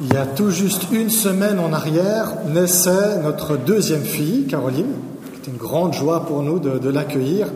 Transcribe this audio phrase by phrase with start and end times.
[0.00, 4.92] Il y a tout juste une semaine en arrière naissait notre deuxième fille, Caroline.
[5.34, 7.48] C'était une grande joie pour nous de, l'accueillir.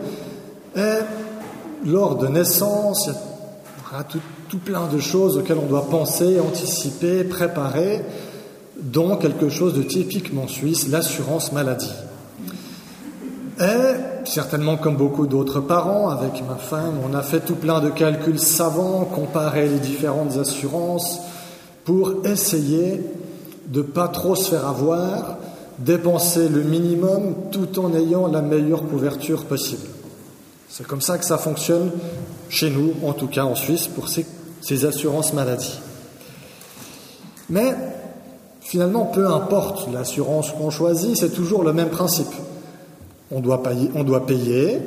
[0.75, 0.99] Et
[1.85, 4.03] lors de naissance, il y a
[4.49, 8.01] tout, plein de choses auxquelles on doit penser, anticiper, préparer,
[8.77, 11.93] dont quelque chose de typiquement suisse, l'assurance maladie.
[13.61, 17.89] Et, certainement comme beaucoup d'autres parents, avec ma femme, on a fait tout plein de
[17.89, 21.21] calculs savants, comparé les différentes assurances,
[21.85, 23.01] pour essayer
[23.67, 25.37] de pas trop se faire avoir,
[25.79, 29.87] dépenser le minimum tout en ayant la meilleure couverture possible.
[30.69, 31.91] C'est comme ça que ça fonctionne
[32.49, 34.25] chez nous, en tout cas en Suisse, pour ces,
[34.61, 35.79] ces assurances maladie.
[37.49, 37.75] Mais
[38.61, 42.33] finalement, peu importe l'assurance qu'on choisit, c'est toujours le même principe.
[43.31, 44.79] On doit, payer, on doit payer,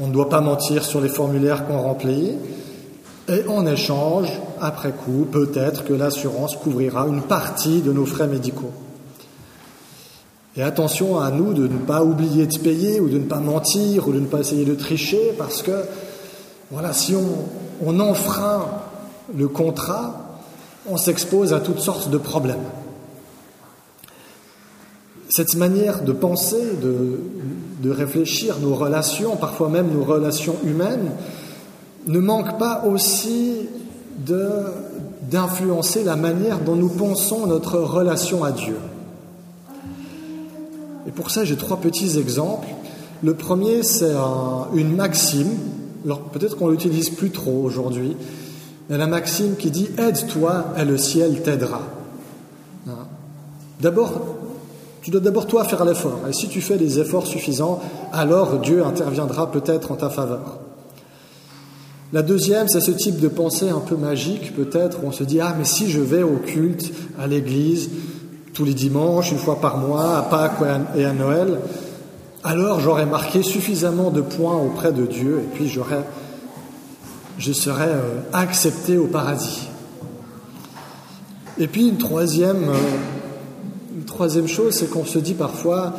[0.00, 2.32] on ne doit pas mentir sur les formulaires qu'on remplit,
[3.28, 8.72] et en échange, après coup, peut-être que l'assurance couvrira une partie de nos frais médicaux.
[10.56, 14.08] Et attention à nous de ne pas oublier de payer ou de ne pas mentir
[14.08, 15.84] ou de ne pas essayer de tricher parce que,
[16.70, 18.66] voilà, si on, enfreint
[19.34, 20.40] le contrat,
[20.88, 22.64] on s'expose à toutes sortes de problèmes.
[25.28, 31.12] Cette manière de penser, de réfléchir nos relations, parfois même nos relations humaines,
[32.06, 33.68] ne manque pas aussi
[34.18, 38.76] d'influencer la manière dont nous pensons notre relation à Dieu.
[41.06, 42.68] Et pour ça, j'ai trois petits exemples.
[43.22, 44.14] Le premier, c'est
[44.74, 45.50] une maxime.
[46.04, 48.16] Alors peut-être qu'on l'utilise plus trop aujourd'hui,
[48.88, 51.82] mais la maxime qui dit aide-toi et le ciel t'aidera.
[52.88, 53.06] Hein?
[53.80, 54.12] D'abord,
[55.02, 56.20] tu dois d'abord toi faire l'effort.
[56.28, 57.80] Et si tu fais des efforts suffisants,
[58.12, 60.59] alors Dieu interviendra peut-être en ta faveur.
[62.12, 65.40] La deuxième, c'est ce type de pensée un peu magique, peut-être, où on se dit
[65.40, 67.88] Ah, mais si je vais au culte, à l'église,
[68.52, 70.58] tous les dimanches, une fois par mois, à Pâques
[70.96, 71.60] et à Noël,
[72.42, 76.00] alors j'aurai marqué suffisamment de points auprès de Dieu et puis j'aurai,
[77.38, 79.68] je serai euh, accepté au paradis.
[81.58, 82.74] Et puis euh,
[83.94, 85.92] une troisième chose, c'est qu'on se dit parfois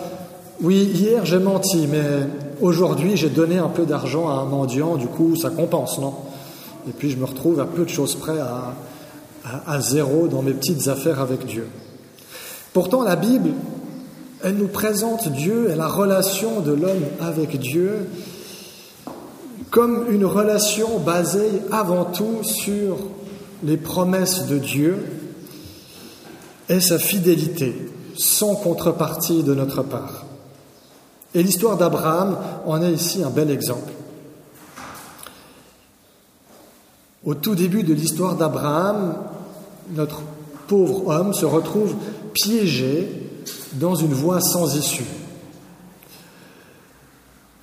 [0.61, 2.27] Oui, hier j'ai menti, mais
[2.61, 6.13] aujourd'hui j'ai donné un peu d'argent à un mendiant, du coup ça compense, non?
[6.87, 10.87] Et puis je me retrouve à peu de choses près à, zéro dans mes petites
[10.87, 11.67] affaires avec Dieu.
[12.73, 13.51] Pourtant la Bible,
[14.43, 18.07] elle nous présente Dieu et la relation de l'homme avec Dieu
[19.69, 22.97] comme une relation basée avant tout sur
[23.63, 24.97] les promesses de Dieu
[26.69, 27.75] et sa fidélité,
[28.15, 30.25] sans contrepartie de notre part.
[31.33, 33.91] Et l'histoire d'Abraham en est ici un bel exemple.
[37.23, 39.15] Au tout début de l'histoire d'Abraham,
[39.91, 40.21] notre
[40.67, 41.95] pauvre homme se retrouve
[42.33, 43.07] piégé
[43.73, 45.05] dans une voie sans issue.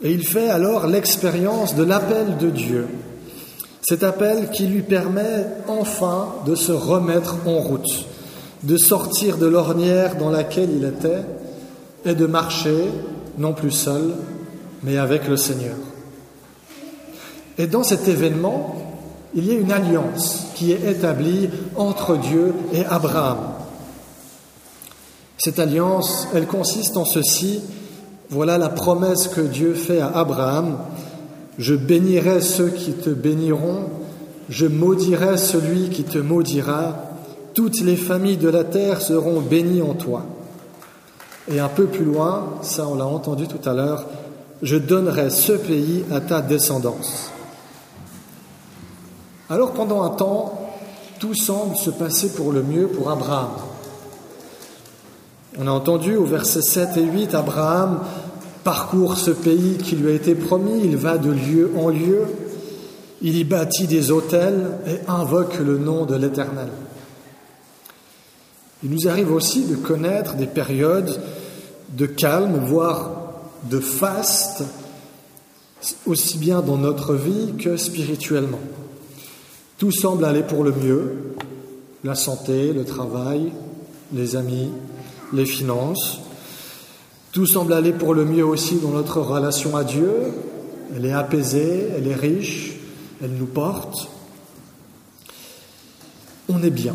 [0.00, 2.86] Et il fait alors l'expérience de l'appel de Dieu,
[3.82, 8.06] cet appel qui lui permet enfin de se remettre en route,
[8.62, 11.24] de sortir de l'ornière dans laquelle il était
[12.04, 12.84] et de marcher
[13.38, 14.14] non plus seul,
[14.82, 15.76] mais avec le Seigneur.
[17.56, 18.76] Et dans cet événement,
[19.34, 23.38] il y a une alliance qui est établie entre Dieu et Abraham.
[25.36, 27.60] Cette alliance, elle consiste en ceci.
[28.30, 30.78] Voilà la promesse que Dieu fait à Abraham.
[31.58, 33.84] Je bénirai ceux qui te béniront,
[34.48, 37.08] je maudirai celui qui te maudira,
[37.54, 40.24] toutes les familles de la terre seront bénies en toi.
[41.50, 44.04] Et un peu plus loin, ça on l'a entendu tout à l'heure,
[44.62, 47.30] je donnerai ce pays à ta descendance.
[49.48, 50.60] Alors pendant un temps,
[51.18, 53.50] tout semble se passer pour le mieux pour Abraham.
[55.58, 58.00] On a entendu au verset 7 et 8, Abraham
[58.62, 62.24] parcourt ce pays qui lui a été promis, il va de lieu en lieu,
[63.22, 66.68] il y bâtit des hôtels et invoque le nom de l'Éternel.
[68.84, 71.18] Il nous arrive aussi de connaître des périodes
[71.90, 73.10] de calme, voire
[73.64, 74.64] de faste,
[76.06, 78.60] aussi bien dans notre vie que spirituellement.
[79.78, 81.34] Tout semble aller pour le mieux,
[82.04, 83.52] la santé, le travail,
[84.12, 84.70] les amis,
[85.32, 86.20] les finances.
[87.32, 90.12] Tout semble aller pour le mieux aussi dans notre relation à Dieu.
[90.96, 92.74] Elle est apaisée, elle est riche,
[93.22, 94.08] elle nous porte.
[96.48, 96.94] On est bien.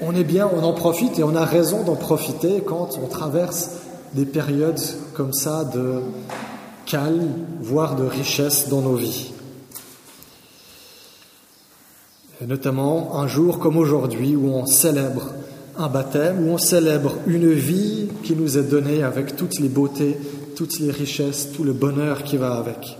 [0.00, 3.70] On est bien, on en profite et on a raison d'en profiter quand on traverse
[4.14, 4.80] des périodes
[5.14, 6.00] comme ça de
[6.86, 7.30] calme,
[7.60, 9.32] voire de richesse dans nos vies.
[12.40, 15.28] Et notamment un jour comme aujourd'hui où on célèbre
[15.78, 20.18] un baptême, où on célèbre une vie qui nous est donnée avec toutes les beautés,
[20.56, 22.98] toutes les richesses, tout le bonheur qui va avec.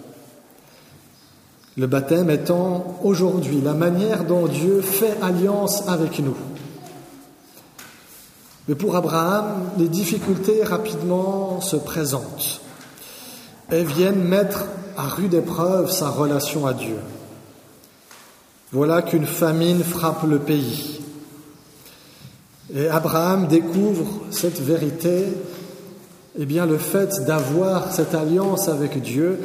[1.77, 6.37] Le baptême étant aujourd'hui la manière dont Dieu fait alliance avec nous.
[8.69, 12.61] Mais pour Abraham, les difficultés rapidement se présentent
[13.73, 14.67] et viennent mettre
[14.97, 16.99] à rude épreuve sa relation à Dieu.
[18.71, 21.01] Voilà qu'une famine frappe le pays.
[22.75, 25.27] Et Abraham découvre cette vérité,
[26.39, 29.41] eh bien le fait d'avoir cette alliance avec Dieu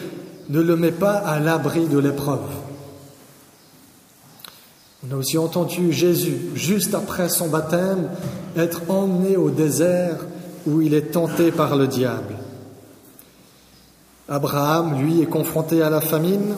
[0.49, 2.66] ne le met pas à l'abri de l'épreuve.
[5.09, 8.09] On a aussi entendu Jésus, juste après son baptême,
[8.57, 10.17] être emmené au désert
[10.65, 12.35] où il est tenté par le diable.
[14.27, 16.55] Abraham, lui, est confronté à la famine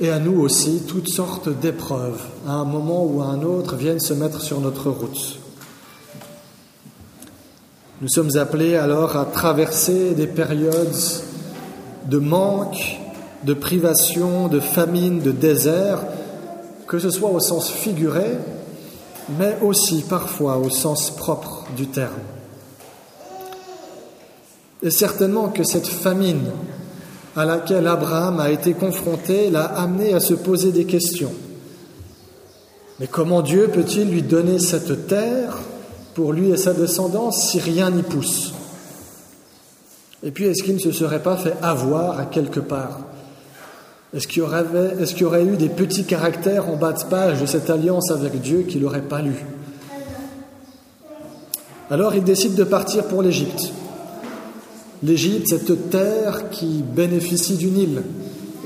[0.00, 4.00] et à nous aussi toutes sortes d'épreuves, à un moment ou à un autre, viennent
[4.00, 5.38] se mettre sur notre route.
[8.02, 10.96] Nous sommes appelés alors à traverser des périodes
[12.06, 12.98] de manque,
[13.44, 16.00] de privation, de famine, de désert,
[16.86, 18.38] que ce soit au sens figuré,
[19.38, 22.12] mais aussi parfois au sens propre du terme.
[24.82, 26.50] Et certainement que cette famine
[27.36, 31.32] à laquelle Abraham a été confronté l'a amené à se poser des questions.
[33.00, 35.58] Mais comment Dieu peut-il lui donner cette terre
[36.14, 38.52] pour lui et sa descendance si rien n'y pousse?
[40.22, 43.00] Et puis est-ce qu'il ne se serait pas fait avoir à quelque part?
[44.14, 48.12] Est-ce qu'il y, aurait, eu des petits caractères en bas de page de cette alliance
[48.12, 49.44] avec Dieu qu'il n'aurait pas lu?
[51.90, 53.72] Alors il décide de partir pour l'Égypte.
[55.02, 58.02] L'Égypte, cette terre qui bénéficie d'une île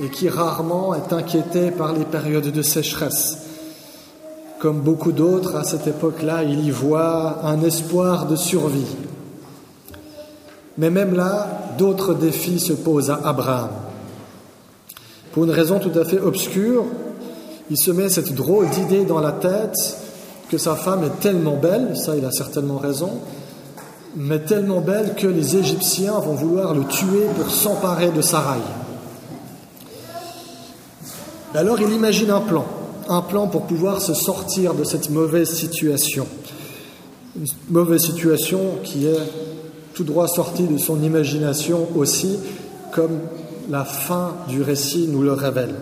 [0.04, 3.38] et qui rarement est inquiétée par les périodes de sécheresse.
[4.60, 8.96] Comme beaucoup d'autres, à cette époque-là, il y voit un espoir de survie.
[10.76, 11.48] Mais même là,
[11.78, 13.70] d'autres défis se posent à Abraham.
[15.38, 16.84] Pour une raison tout à fait obscure,
[17.70, 19.96] il se met cette drôle d'idée dans la tête
[20.50, 23.20] que sa femme est tellement belle, ça il a certainement raison,
[24.16, 28.58] mais tellement belle que les Égyptiens vont vouloir le tuer pour s'emparer de Sarai.
[31.54, 32.66] Alors il imagine un plan,
[33.08, 36.26] un plan pour pouvoir se sortir de cette mauvaise situation.
[37.36, 39.20] Une mauvaise situation qui est
[39.94, 42.40] tout droit sortie de son imagination aussi,
[42.90, 43.20] comme
[43.68, 45.74] la fin du récit nous le révèle.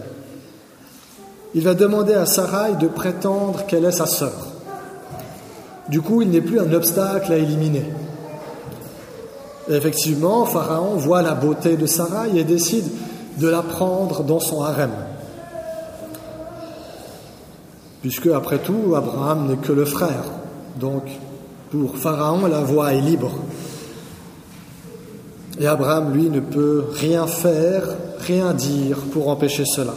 [1.55, 4.49] Il va demander à Sarai de prétendre qu'elle est sa sœur.
[5.89, 7.85] Du coup, il n'est plus un obstacle à éliminer.
[9.69, 12.87] effectivement, Pharaon voit la beauté de Sarai et décide
[13.39, 14.91] de la prendre dans son harem.
[18.03, 20.25] Puisque, après tout, Abraham n'est que le frère.
[20.79, 21.05] Donc,
[21.71, 23.33] pour Pharaon, la voie est libre.
[25.59, 27.85] Et Abraham, lui, ne peut rien faire,
[28.19, 29.95] rien dire pour empêcher cela.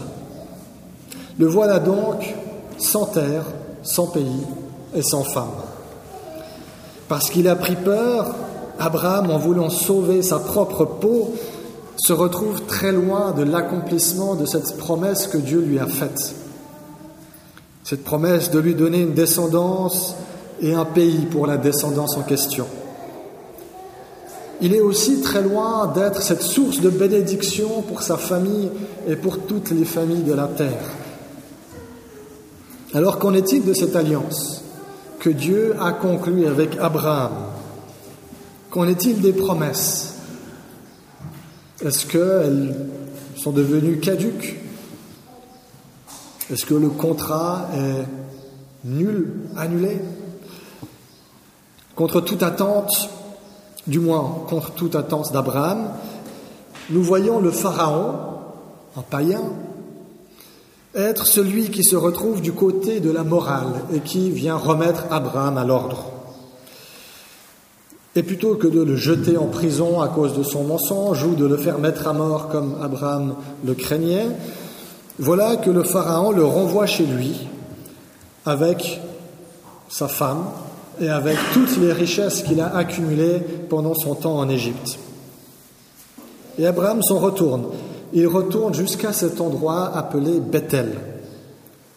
[1.38, 2.34] Le voilà donc
[2.78, 3.44] sans terre,
[3.84, 4.42] sans pays
[4.96, 5.52] et sans femme.
[7.10, 8.36] Parce qu'il a pris peur,
[8.80, 11.34] Abraham, en voulant sauver sa propre peau,
[11.98, 16.36] se retrouve très loin de l'accomplissement de cette promesse que Dieu lui a faite.
[17.84, 20.16] Cette promesse de lui donner une descendance
[20.62, 22.68] et un pays pour la descendance en question
[24.62, 28.70] il est aussi très loin d'être cette source de bénédiction pour sa famille
[29.08, 30.84] et pour toutes les familles de la terre.
[32.94, 34.64] Alors qu'en est-il de cette alliance
[35.20, 37.32] que Dieu a conclue avec Abraham?
[38.72, 40.16] Qu'en est-il des promesses?
[41.84, 42.76] Est-ce qu'elles
[43.36, 44.60] sont devenues caduques?
[46.52, 50.02] Est-ce que le contrat est nul, annulé?
[51.96, 53.10] Contre toute attente,
[53.90, 55.90] du moins contre toute attente d'Abraham,
[56.90, 58.14] nous voyons le Pharaon,
[58.96, 59.42] un païen,
[60.96, 65.58] être celui qui se retrouve du côté de la morale et qui vient remettre Abraham
[65.58, 66.06] à l'ordre.
[68.16, 71.46] Et plutôt que de le jeter en prison à cause de son mensonge ou de
[71.46, 74.28] le faire mettre à mort comme Abraham le craignait,
[75.20, 77.48] voilà que le Pharaon le renvoie chez lui
[78.46, 79.00] avec
[79.90, 80.46] sa femme,
[81.02, 83.40] et avec toutes les richesses qu'il a accumulées
[83.70, 85.00] pendant son temps en Égypte.
[86.58, 87.68] Et Abraham s'en retourne.
[88.14, 90.98] Il retourne jusqu'à cet endroit appelé Bethel.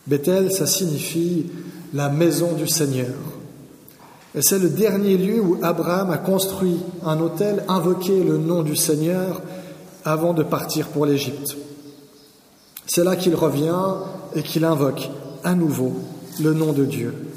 [0.07, 1.47] Bethel, ça signifie
[1.95, 3.15] la maison du Seigneur.
[4.35, 8.77] Et c'est le dernier lieu où Abraham a construit un hôtel, invoqué le nom du
[8.77, 9.43] Seigneur
[10.05, 11.57] avant de partir pour l'Égypte.
[12.87, 13.85] C'est là qu'il revient
[14.35, 15.11] et qu'il invoque
[15.45, 15.95] à nouveau
[16.41, 17.32] le nom de Dieu.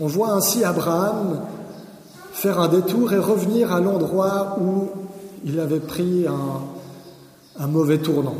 [0.00, 1.40] On voit ainsi Abraham
[2.32, 4.88] faire un détour et revenir à l'endroit où
[5.44, 8.36] il avait pris un, mauvais tournant,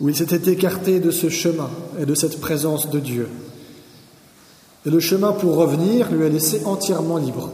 [0.00, 3.28] où il s'était écarté de ce chemin et de cette présence de Dieu.
[4.86, 7.50] Et le chemin pour revenir lui est laissé entièrement libre.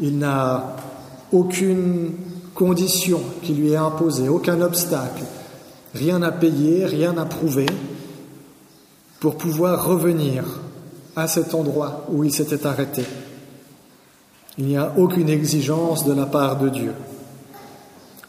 [0.00, 0.76] Il n'a
[1.30, 2.12] aucune
[2.54, 5.24] condition qui lui est imposée, aucun obstacle,
[5.94, 7.66] rien à payer, rien à prouver
[9.20, 10.44] pour pouvoir revenir
[11.16, 13.04] à cet endroit où il s'était arrêté.
[14.58, 16.92] Il n'y a aucune exigence de la part de Dieu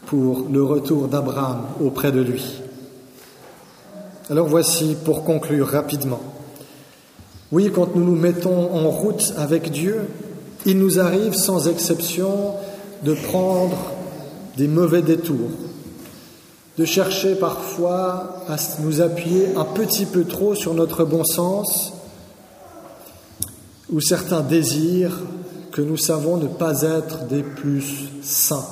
[0.06, 2.62] pour le retour d'Abraham auprès de lui.
[4.30, 6.22] Alors voici pour conclure rapidement.
[7.52, 10.08] Oui, quand nous nous mettons en route avec Dieu,
[10.66, 12.54] il nous arrive sans exception
[13.04, 13.78] de prendre
[14.58, 15.52] des mauvais détours,
[16.78, 21.94] de chercher parfois à nous appuyer un petit peu trop sur notre bon sens
[23.94, 25.20] ou certains désirs
[25.72, 28.66] que nous savons ne pas être des plus saints,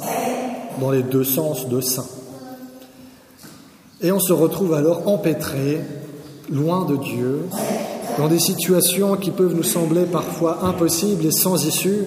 [0.79, 2.09] dans les deux sens de saints.
[4.01, 5.81] Et on se retrouve alors empêtré,
[6.49, 7.41] loin de Dieu,
[8.17, 12.05] dans des situations qui peuvent nous sembler parfois impossibles et sans issue,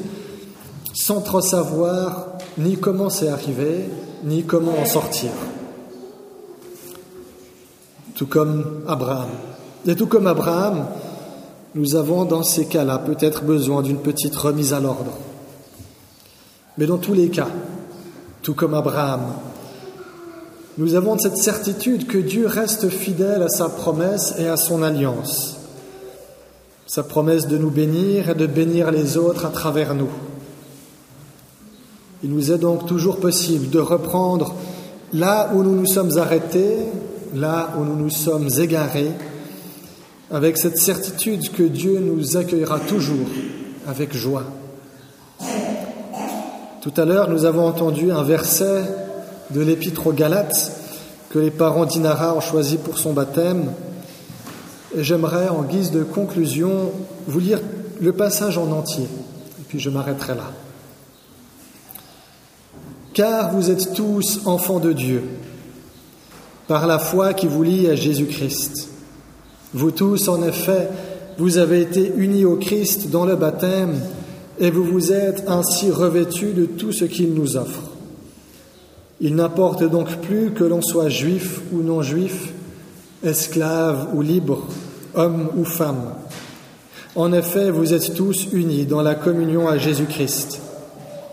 [0.92, 2.26] sans trop savoir
[2.58, 3.84] ni comment c'est arrivé,
[4.24, 5.30] ni comment en sortir.
[8.16, 9.30] Tout comme Abraham.
[9.86, 10.86] Et tout comme Abraham,
[11.74, 15.12] nous avons dans ces cas-là peut-être besoin d'une petite remise à l'ordre.
[16.78, 17.48] Mais dans tous les cas,
[18.42, 19.34] tout comme Abraham,
[20.78, 25.54] nous avons cette certitude que Dieu reste fidèle à sa promesse et à son alliance
[26.86, 30.10] sa promesse de nous bénir et de bénir les autres à travers nous.
[32.22, 34.54] Il nous est donc toujours possible de reprendre
[35.12, 36.76] là où nous nous sommes arrêtés,
[37.34, 39.10] là où nous nous sommes égarés,
[40.30, 43.28] avec cette certitude que Dieu nous accueillera toujours
[43.86, 44.44] avec joie.
[46.80, 48.84] Tout à l'heure, nous avons entendu un verset
[49.50, 50.72] de l'Épître aux Galates
[51.30, 53.72] que les parents d'Inara ont choisi pour son baptême.
[54.96, 56.92] Et j'aimerais, en guise de conclusion,
[57.26, 57.60] vous lire
[58.00, 60.52] le passage en entier, et puis je m'arrêterai là.
[63.12, 65.24] Car vous êtes tous enfants de Dieu,
[66.68, 68.93] par la foi qui vous lie à Jésus-Christ.
[69.74, 70.88] Vous tous, en effet,
[71.36, 73.98] vous avez été unis au Christ dans le baptême,
[74.60, 77.82] et vous vous êtes ainsi revêtus de tout ce qu'il nous offre.
[79.20, 82.52] Il n'importe donc plus que l'on soit juif ou non juif,
[83.24, 84.62] esclave ou libre,
[85.14, 86.14] homme ou femme.
[87.16, 90.60] En effet, vous êtes tous unis dans la communion à Jésus-Christ.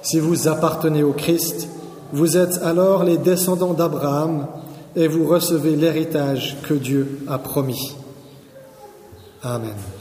[0.02, 1.68] Si vous appartenez au Christ,
[2.12, 4.48] vous êtes alors les descendants d'Abraham
[4.96, 7.96] et vous recevez l'héritage que Dieu a promis.
[9.44, 10.00] Amen.